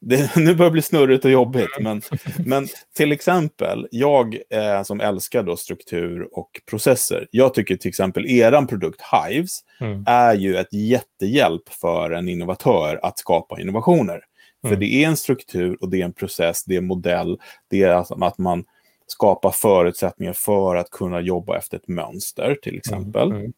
[0.00, 2.02] Det, nu börjar det bli snurrigt och jobbigt, men,
[2.46, 8.26] men till exempel, jag eh, som älskar då struktur och processer, jag tycker till exempel
[8.26, 10.04] eran produkt Hives mm.
[10.06, 14.20] är ju ett jättehjälp för en innovatör att skapa innovationer.
[14.64, 14.74] Mm.
[14.74, 17.82] För det är en struktur och det är en process, det är en modell, det
[17.82, 18.64] är alltså att man
[19.06, 23.28] skapa förutsättningar för att kunna jobba efter ett mönster till mm, exempel.
[23.28, 23.40] Mm.
[23.40, 23.52] Mm.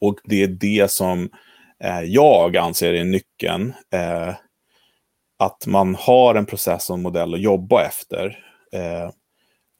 [0.00, 1.30] Och det är det som
[1.84, 3.72] eh, jag anser är nyckeln.
[3.90, 4.34] Eh,
[5.36, 8.44] att man har en process och en modell att jobba efter.
[8.72, 9.10] Eh,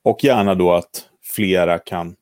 [0.03, 2.17] och gärna då att flera kan,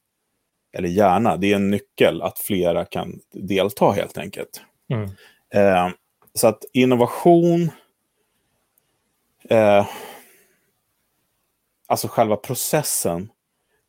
[0.73, 4.63] eller gärna, det är en nyckel att flera kan delta helt enkelt.
[4.93, 5.11] Mm.
[5.55, 5.91] Eh,
[6.35, 7.71] så att innovation
[9.49, 9.87] eh,
[11.93, 13.29] alltså själva processen,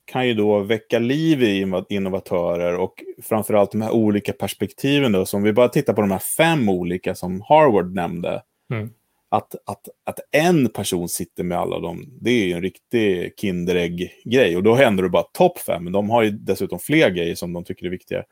[0.06, 5.12] kan ju då väcka liv i innovatörer och framförallt de här olika perspektiven.
[5.12, 8.42] Då, som vi bara tittar på de här fem olika som Harvard nämnde.
[8.72, 8.90] Mm.
[9.30, 14.58] Att, att, att en person sitter med alla dem, det är ju en riktig Kinderägg-grej.
[14.58, 17.54] Och då händer det bara topp fem, men de har ju dessutom fler grejer som
[17.54, 18.24] de tycker är viktiga.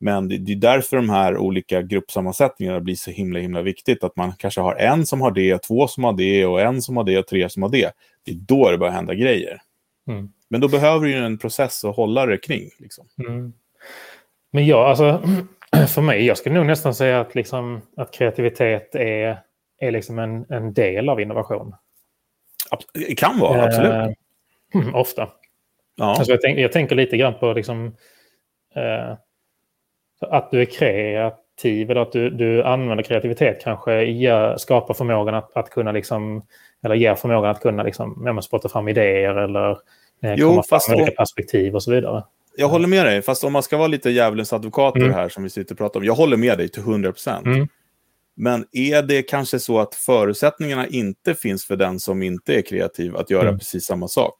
[0.00, 4.04] Men det, det är därför de här olika gruppsammansättningarna blir så himla himla viktigt.
[4.04, 6.96] Att man kanske har en som har det, två som har det och en som
[6.96, 7.92] har det och tre som har det.
[8.24, 9.60] Det är då det börjar hända grejer.
[10.08, 10.28] Mm.
[10.48, 12.70] Men då behöver du ju en process att hålla det kring.
[12.78, 13.08] Liksom.
[13.18, 13.52] Mm.
[14.50, 15.22] Men ja, alltså
[15.88, 19.38] för mig, jag skulle nog nästan säga att, liksom, att kreativitet är,
[19.78, 21.74] är liksom en, en del av innovation.
[22.94, 24.18] Det kan vara, eh, absolut.
[24.94, 25.28] ofta.
[25.96, 26.04] Ja.
[26.04, 27.96] Alltså jag, tänk, jag tänker lite grann på liksom,
[28.74, 29.16] eh,
[30.20, 30.64] att du är
[31.54, 36.46] kreativ eller att du, du använder kreativitet kanske skapar förmågan att, att kunna liksom,
[36.84, 39.70] eller ger förmågan att kunna liksom, spotta fram idéer eller
[40.22, 42.24] eh, jo, komma fram med olika perspektiv och så vidare.
[42.56, 45.12] Jag håller med dig, fast om man ska vara lite djävulens advokat mm.
[45.12, 46.06] här som vi sitter och pratar om.
[46.06, 47.46] Jag håller med dig till 100 procent.
[47.46, 47.68] Mm.
[48.36, 53.16] Men är det kanske så att förutsättningarna inte finns för den som inte är kreativ
[53.16, 53.58] att göra mm.
[53.58, 54.34] precis samma sak?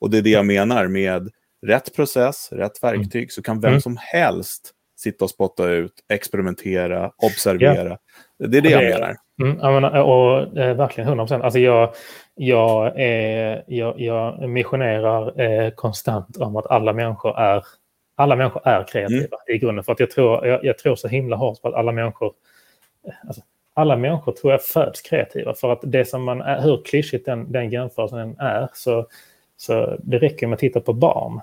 [0.00, 1.30] Och det är det jag menar med
[1.66, 3.28] rätt process, rätt verktyg, mm.
[3.28, 3.80] så kan vem mm.
[3.80, 7.84] som helst sitta och spotta ut, experimentera, observera.
[7.84, 7.98] Yeah.
[8.38, 9.16] Det är det, jag menar.
[9.42, 11.44] Mm, jag menar och, eh, verkligen 100 procent.
[11.44, 11.94] Alltså jag,
[12.34, 17.64] jag, är, jag, jag missionerar eh, konstant om att alla människor är,
[18.16, 19.56] alla människor är kreativa mm.
[19.56, 19.84] i grunden.
[19.84, 22.32] För att jag tror, jag, jag, tror så himla hårt på att alla människor
[23.26, 23.42] alltså,
[23.74, 25.54] alla människor tror jag föds kreativa.
[25.54, 29.06] För att det som man är, hur klyschigt den, den jämförelsen är, så,
[29.56, 31.40] så det räcker med att titta på barn.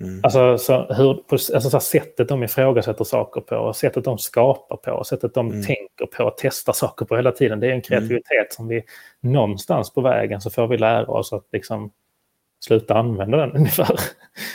[0.00, 0.20] Mm.
[0.22, 5.04] Alltså, så hur, på, alltså så sättet de ifrågasätter saker på, sättet de skapar på,
[5.04, 5.62] sättet de mm.
[5.62, 7.60] tänker på, testar saker på hela tiden.
[7.60, 7.82] Det är en mm.
[7.82, 8.50] kreativitet mm.
[8.50, 8.82] som vi
[9.20, 11.90] någonstans på vägen så får vi lära oss att liksom
[12.60, 14.00] sluta använda den ungefär.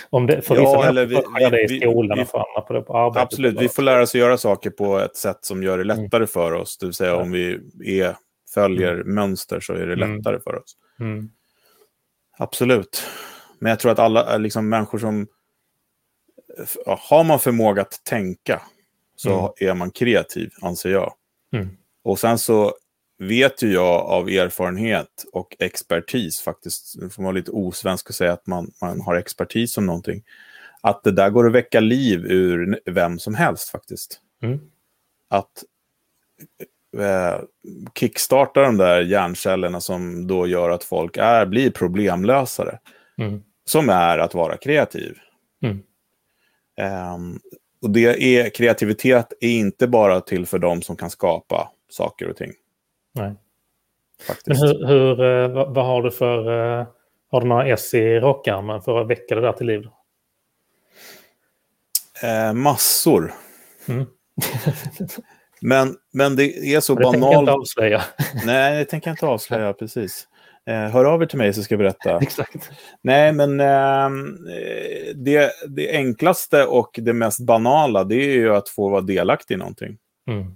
[0.10, 2.73] Om det, för ja, eller vi, vi, det i skolan vi, och för andra på,
[2.73, 3.23] det, på arbetet.
[3.23, 6.04] Absolut, vi får lära oss att göra saker på ett sätt som gör det mm.
[6.04, 6.27] lättare mm.
[6.27, 6.77] för oss.
[6.77, 7.60] Det vill säga om vi
[8.01, 8.15] är,
[8.54, 10.75] följer mönster så är det lättare för oss.
[12.38, 13.04] Absolut.
[13.62, 15.28] Men jag tror att alla liksom, människor som...
[16.86, 18.62] Har man förmåga att tänka
[19.15, 19.52] så mm.
[19.69, 21.13] är man kreativ, anser jag.
[21.54, 21.78] Mm.
[22.04, 22.74] Och sen så
[23.17, 28.15] vet ju jag av erfarenhet och expertis, faktiskt, nu får man vara lite osvensk och
[28.15, 30.24] säga att man, man har expertis om någonting,
[30.82, 34.21] att det där går att väcka liv ur vem som helst faktiskt.
[34.43, 34.60] Mm.
[35.28, 35.63] Att
[36.97, 37.41] eh,
[37.95, 42.80] kickstarta de där hjärncellerna som då gör att folk är, blir problemlösare.
[43.17, 43.43] Mm.
[43.65, 45.17] Som är att vara kreativ.
[45.63, 45.80] Mm.
[46.78, 47.39] Ehm,
[47.82, 52.38] och det är, kreativitet är inte bara till för dem som kan skapa saker och
[52.38, 52.52] ting.
[53.13, 53.34] Nej.
[54.28, 54.47] Faktiskt.
[54.47, 56.38] Men hur, hur, eh, vad, har du för...
[56.80, 56.88] eh,
[57.32, 59.88] Har du några S i rockarmen för att väcka det där till liv?
[62.24, 63.34] Eh, massor.
[63.88, 64.06] Mm.
[65.62, 66.43] Men, men det
[66.76, 67.39] är så Det tänker jag banalt.
[67.41, 68.02] inte avslöja.
[68.45, 70.28] Nej, det tänker jag inte avslöja, precis.
[70.72, 72.18] Eh, hör av er till mig så ska jag berätta.
[72.22, 72.70] Exakt.
[73.02, 78.70] Nej, men ehm, eh, det, det enklaste och det mest banala det är ju att
[78.70, 80.56] få vara delaktig i någonting, Mm.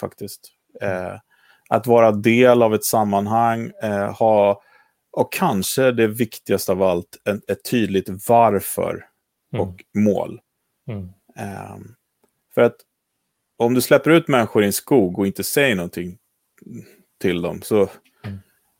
[0.00, 0.40] faktiskt.
[0.80, 1.14] Eh,
[1.68, 3.72] att vara del av ett sammanhang,
[4.18, 4.62] ha,
[5.12, 7.16] och kanske det viktigaste av allt,
[7.48, 9.06] ett, tydligt varför
[9.54, 9.68] Mm.
[9.68, 10.40] och mål.
[10.88, 11.08] Mm.
[11.36, 11.94] Ehm,
[12.54, 12.76] för att
[13.58, 16.18] om du släpper ut människor i en skog och inte säger någonting
[17.20, 17.88] till dem, så.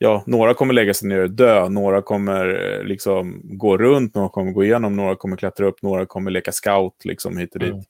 [0.02, 4.28] Ja, några kommer lägga sig ner och dö, några kommer eh, liksom gå runt, några
[4.28, 7.72] kommer gå igenom, några kommer klättra upp, några kommer leka scout liksom hit och dit.
[7.72, 7.84] Mm.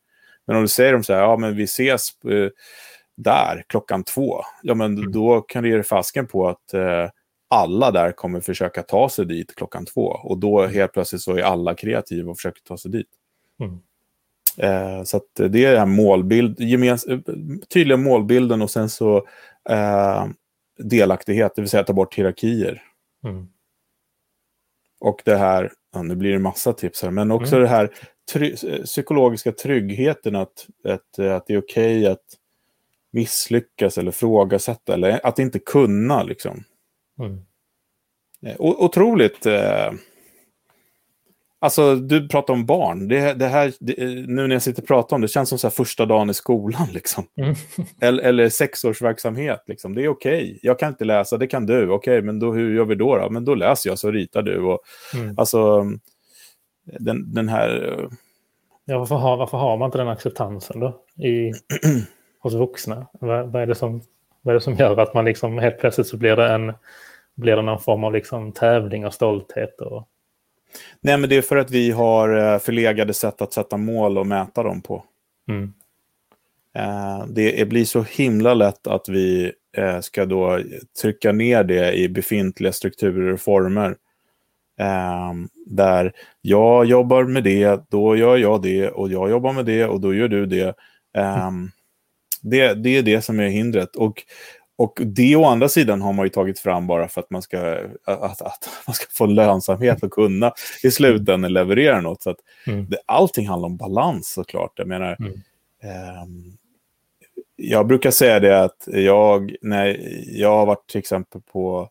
[0.47, 2.49] Men om du säger dem så här, ja men vi ses eh,
[3.17, 5.13] där klockan två, ja men Mm.
[5.13, 7.09] då kan du ge dig fasken på att eh,
[7.51, 10.07] alla där kommer försöka ta sig dit klockan två.
[10.07, 13.09] Och då helt plötsligt så är alla kreativa och försöker ta sig dit.
[13.61, 13.79] Mm.
[14.59, 17.19] Eh, så att det är den här målbild, gemens, eh,
[17.73, 19.17] tydliga målbilden och sen så
[19.71, 20.27] eh,
[20.79, 22.83] delaktighet, det vill säga ta bort hierarkier.
[23.25, 23.49] Mm.
[25.01, 27.63] Och det här, ja, nu blir det massa tips här, men också Mm.
[27.63, 27.91] det här
[28.33, 32.25] try psykologiska tryggheten att, att, att det är okej att
[33.11, 36.23] misslyckas eller frågasätta eller att inte kunna.
[36.23, 36.65] Liksom.
[37.19, 37.45] Mm.
[38.47, 39.47] Eh, otroligt...
[39.47, 39.93] Eh,
[41.63, 43.09] alltså, du pratar om barn.
[43.09, 43.95] Det, det här, det,
[44.29, 46.89] nu när jag sitter och pratar om det, känns som så första dagen i skolan.
[46.93, 47.25] Liksom.
[47.37, 47.55] Mm.
[48.01, 49.65] Eller, eller sexårsverksamhet.
[49.67, 49.95] Liksom.
[49.95, 50.59] Det är okej.
[50.63, 51.91] Jag kan inte läsa, det kan du.
[51.91, 53.31] Okej, men då, hur gör vi då, då?
[53.31, 54.59] Men då läser jag, så ritar du.
[54.63, 54.81] Och,
[55.15, 55.35] Mm.
[55.39, 55.85] alltså,
[56.99, 57.99] den, den här...
[57.99, 58.09] eh,
[58.85, 60.89] Ja, varför, har, varför har man inte den acceptansen då
[61.27, 61.53] i,
[62.39, 63.07] hos vuxna?
[63.13, 64.03] Vad, vad, är det som,
[64.43, 66.73] vad är det som gör att man liksom helt plötsligt så blir det, en,
[67.35, 69.81] blir det någon form av liksom tävling och stolthet?
[69.81, 70.09] Och,
[71.01, 74.27] Nej, men det är för att vi har eh, förlegade sätt att sätta mål och
[74.27, 75.05] mäta dem på.
[75.49, 75.73] mm.
[76.75, 80.61] Eh, Det blir så himla lätt att vi eh, ska då
[81.03, 83.97] trycka ner det i befintliga strukturer och former.
[84.81, 85.33] Eh,
[85.67, 90.01] Där jag jobbar med det, då gör jag det och jag jobbar med det och
[90.01, 90.75] då gör du det.
[91.17, 91.51] Eh,
[92.43, 93.97] Det, det är det som är hindret.
[93.97, 94.23] Och,
[94.83, 97.79] och det å andra sidan har man ju tagit fram bara för att man ska,
[98.05, 102.23] att, att man ska få lönsamhet och kunna i slutändan leverera något.
[102.23, 102.87] Så att Mm.
[102.91, 104.73] det, allting handlar om balans såklart.
[104.77, 105.33] Jag menar, Mm.
[105.83, 106.57] Ehm,
[107.57, 110.01] jag brukar säga det att jag, när
[110.39, 111.89] jag har varit till exempel på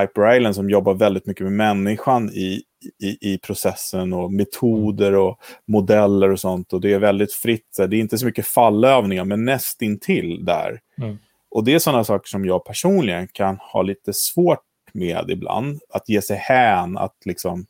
[0.00, 2.62] Hyper Island som jobbar väldigt mycket med människan i,
[3.02, 6.72] i, i processen och metoder och modeller och sånt.
[6.72, 7.76] Och det är väldigt fritt.
[7.76, 10.80] Det är inte så mycket fallövningar, men nästintill där.
[10.98, 11.18] Mm.
[11.54, 15.80] Och det är sådana saker som jag personligen kan ha lite svårt med ibland.
[15.88, 17.66] Att ge sig hän, att liksom...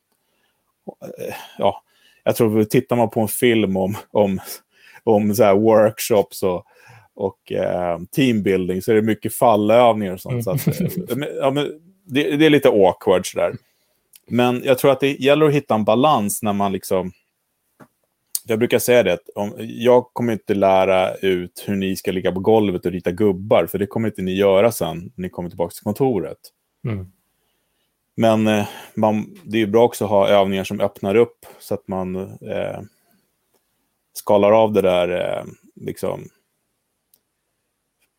[1.18, 1.82] eh, Ja,
[2.24, 4.40] jag tror, tittar man på en film om, om,
[5.04, 6.64] om så här workshops och,
[7.14, 10.44] och eh, teambuilding så är det mycket fallövningar och sånt.
[10.44, 13.52] Så att, eh, ja, men det, det är lite awkward sådär.
[14.26, 17.12] Men jag tror att det gäller att hitta en balans när man liksom...
[18.44, 22.32] Jag brukar säga det, att om, jag kommer inte lära ut hur ni ska ligga
[22.32, 25.48] på golvet och rita gubbar, för det kommer inte ni göra sen när ni kommer
[25.48, 26.38] tillbaka till kontoret.
[26.84, 27.12] Mm.
[28.14, 31.88] Men eh, man, det är bra också att ha övningar som öppnar upp så att
[31.88, 32.80] man eh,
[34.12, 36.28] skalar av det där eh, liksom,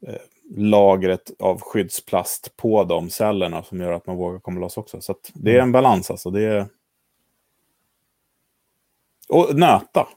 [0.07, 0.21] eh,
[0.55, 5.01] lagret av skyddsplast på de cellerna som gör att man vågar komma loss också.
[5.01, 6.29] Så det är en balans alltså.
[6.29, 6.67] Det är...
[9.33, 10.07] Och nöta.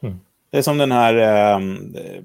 [0.00, 0.20] Mm.
[0.50, 2.22] Det är som den här eh, eh,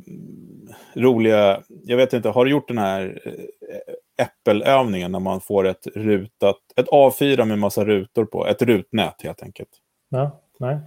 [0.93, 5.88] roliga, jag vet inte, har du gjort den här eh, äppelövningen när man får ett
[5.95, 9.69] rutat, ett A4 med massa rutor på, ett rutnät helt enkelt.
[10.10, 10.80] Ja, nej.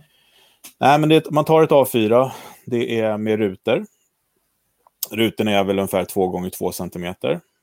[0.81, 2.31] Nej, men det, man tar ett A4,
[2.67, 3.85] det är med rutor.
[5.11, 7.15] Rutorna är väl ungefär 2 gånger 2 cm.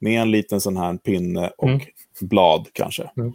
[0.00, 1.80] med en liten sån här pinne och Mm.
[2.20, 3.10] blad kanske.
[3.16, 3.32] Mm.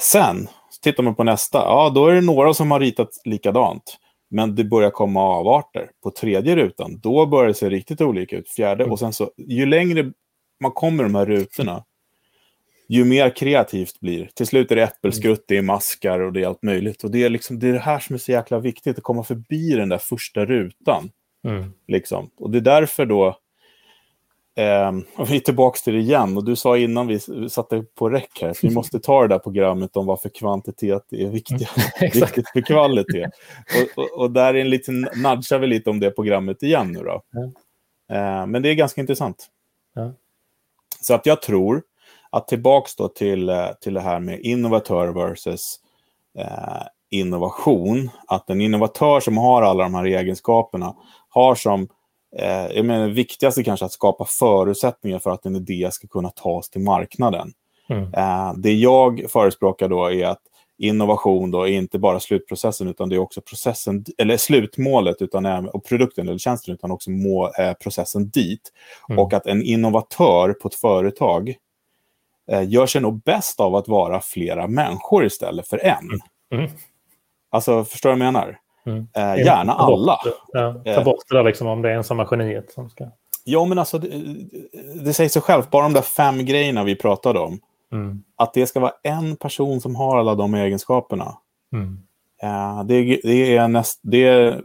[0.00, 0.48] Sen
[0.82, 1.58] tittar man på nästa.
[1.58, 3.98] Ja, då är det några som har ritat likadant.
[4.30, 5.90] Men det börjar komma avarter.
[6.02, 8.48] På tredje rutan, då börjar det se riktigt olika ut.
[8.48, 8.92] Fjärde, Mm.
[8.92, 10.12] och sen så, ju längre
[10.60, 11.84] man kommer de här rutorna,
[12.88, 14.30] ju mer kreativt blir.
[14.34, 17.04] Till slut är det äppelskrutt, det är maskar och det är allt möjligt.
[17.04, 19.24] Och det är, liksom, det är det här som är så jäkla viktigt, att komma
[19.24, 21.10] förbi den där första rutan.
[21.48, 21.72] Mm.
[21.88, 22.30] Liksom.
[22.38, 23.36] Och det är därför då,
[24.56, 28.08] eh, och vi är tillbaka till det igen, och du sa innan vi satte på
[28.10, 31.68] räck här, att vi måste ta det där programmet om varför kvantitet är viktigt,
[32.00, 32.38] Exakt.
[32.38, 33.24] viktigt för kvalitet.
[33.24, 37.02] Och, och, och där är en liten, nudgar vi lite om det programmet igen nu
[37.02, 37.22] då.
[38.14, 39.46] Eh, men det är ganska intressant.
[39.94, 40.12] Ja.
[41.00, 41.82] Så att jag tror
[42.30, 45.80] att tillbaks då till, eh, till det här med innovatör versus
[46.38, 48.10] eh, innovation.
[48.26, 50.94] Att en innovatör som har alla de här egenskaperna
[51.28, 51.88] har som
[52.38, 56.30] eh, jag menar, det viktigaste kanske att skapa förutsättningar för att en idé ska kunna
[56.30, 57.52] tas till marknaden.
[57.88, 58.14] Mm.
[58.14, 60.42] Eh, det jag förespråkar då är att
[60.78, 65.84] innovation då är inte bara slutprocessen utan det är också processen, eller slutmålet utan och
[65.84, 68.72] produkten eller tjänsten utan också må, eh, processen dit.
[69.08, 69.18] Mm.
[69.18, 71.54] Och att en innovatör på ett företag
[72.50, 76.20] eh, gör sig nog bäst av att vara flera människor istället för en.
[76.54, 76.70] Mm.
[77.50, 78.58] Alltså, förstår du vad jag menar?
[78.86, 79.06] Mm.
[79.16, 80.18] Eh, gärna alla.
[80.52, 81.04] Ja, ta Eh.
[81.04, 83.08] bort det där liksom om det är ensamma geniet som ska...
[83.44, 84.08] Ja, men alltså, det,
[85.04, 87.60] det säger sig självt, bara de där fem grejerna vi pratade om,
[87.92, 88.22] Mm.
[88.36, 91.36] att det ska vara en person som har alla de egenskaperna.
[91.72, 91.98] Mm.
[92.42, 94.62] Eh, det, det, är näst, det är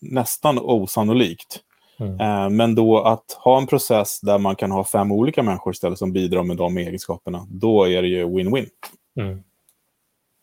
[0.00, 1.60] nästan osannolikt.
[2.00, 2.20] Mm.
[2.20, 5.98] Eh, men då att ha en process där man kan ha fem olika människor istället
[5.98, 8.66] som bidrar med de egenskaperna, då är det ju win-win.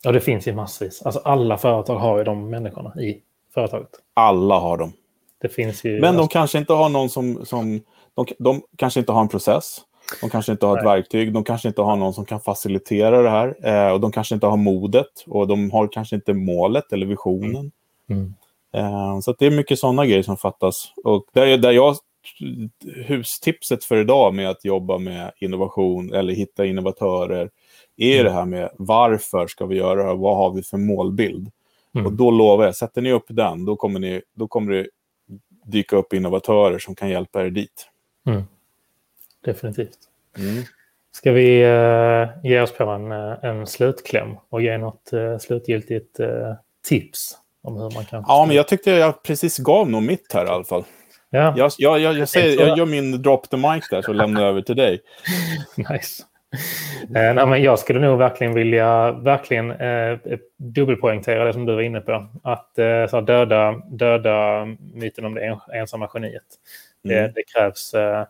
[0.06, 0.14] Mm.
[0.16, 1.02] Ja, det finns ju massvis.
[1.02, 3.22] Alltså alla företag har ju de människorna i
[3.54, 3.90] företaget.
[4.14, 4.94] Alla har dem.
[5.42, 5.92] Det finns ju...
[5.92, 7.46] Men de alltså, kanske inte har någon som...
[7.46, 7.82] som
[8.16, 9.82] de, de kanske inte har en process.
[10.22, 10.96] De kanske inte har ett Nej.
[10.96, 11.34] verktyg.
[11.34, 13.56] De kanske inte har någon som kan facilitera det här.
[13.64, 15.24] Eh, och de kanske inte har modet.
[15.28, 17.72] Och de har kanske inte målet eller visionen.
[18.10, 18.34] Mm.
[18.74, 20.94] Eh, så det är mycket sådana grejer som fattas.
[21.04, 21.96] Och där, är- där jag...
[23.08, 27.50] Hustipset för idag med att jobba med innovation eller hitta innovatörer
[28.02, 28.26] är Mm.
[28.26, 30.16] det här med varför ska vi göra det här?
[30.16, 31.52] Vad har vi för målbild?
[31.96, 32.06] Mm.
[32.06, 34.88] Och då lovar jag, sätter ni upp den, då kommer, ni, då kommer det
[35.66, 37.88] dyka upp innovatörer som kan hjälpa er dit.
[38.28, 38.44] Mm.
[39.46, 39.98] Definitivt.
[40.38, 40.64] Mm.
[41.12, 46.20] Ska vi eh, ge oss på en, eh, en slutkläm och ge något uh, slutgiltigt
[46.20, 46.54] eh,
[46.88, 48.24] tips om hur man kan...
[48.28, 50.84] Ja, men jag tyckte jag precis gav nog mitt här i alla fall.
[51.30, 54.42] Ja, Jag, jag, jag, jag, säger, jag gör min drop the mic där, så lämnar
[54.42, 55.02] jag över till dig.
[55.76, 56.24] nice.
[57.16, 60.20] Eh, nej, men jag skulle nog verkligen vilja verkligen eh,
[60.58, 62.28] dubbelpoängtera det som du var inne på.
[62.44, 66.44] Att eh, så döda, döda myten om det en, ensamma geniet.
[67.04, 67.32] Det, Mm.
[67.36, 68.26] det krävs eh,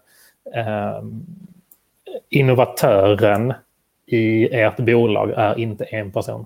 [0.56, 1.04] eh,
[2.30, 3.54] innovatören
[4.06, 6.46] i ert bolag är inte en person.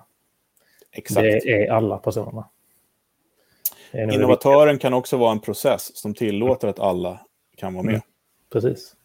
[0.91, 1.21] Exakt.
[1.21, 2.49] Det är alla personerna.
[3.91, 7.19] Det är det Innovatören kan också vara en process som tillåter att alla
[7.57, 7.93] kan vara med.
[7.93, 8.05] Mm.
[8.53, 8.95] Precis.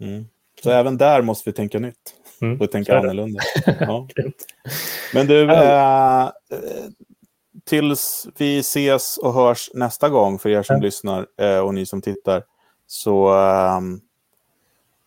[0.00, 0.26] Mm.
[0.62, 3.40] Så även där måste vi tänka nytt Mm, och tänka annorlunda.
[3.80, 4.08] Ja.
[5.14, 6.22] Men du, Ja.
[6.52, 6.58] eh,
[7.66, 10.82] tills vi ses och hörs nästa gång för er som Ja.
[10.82, 12.42] lyssnar eh, och ni som tittar,
[12.86, 14.00] så ehm,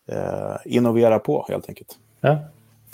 [0.08, 1.96] eh, innovera på helt enkelt.
[2.20, 2.38] Ja,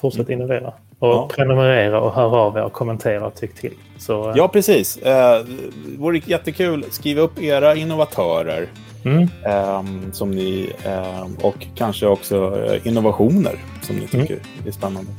[0.01, 0.73] fortsätt innovera.
[0.99, 1.29] Och Ja.
[1.35, 3.75] prenumerera och hör av er och kommentera och tyck till.
[3.99, 4.97] Så, eh, Ja, precis.
[4.97, 6.85] Eh, det vore jättekul.
[6.91, 8.69] Skriv upp era innovatörer
[9.05, 15.11] mm, ehm, som ni, ehm, och kanske också eh, innovationer som ni tycker är spännande.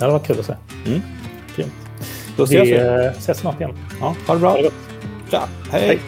[0.00, 0.54] ja, det var kul att se.
[0.86, 1.00] Mm.
[1.56, 1.72] Grymt.
[2.36, 2.78] Då ses Vi vi.
[2.78, 3.76] eh, ses snart igen.
[4.00, 4.50] Ja, ha det bra.
[4.50, 4.74] Ha det gott.
[5.30, 5.42] Tja.
[5.70, 5.86] Hej.
[5.86, 5.98] Hej.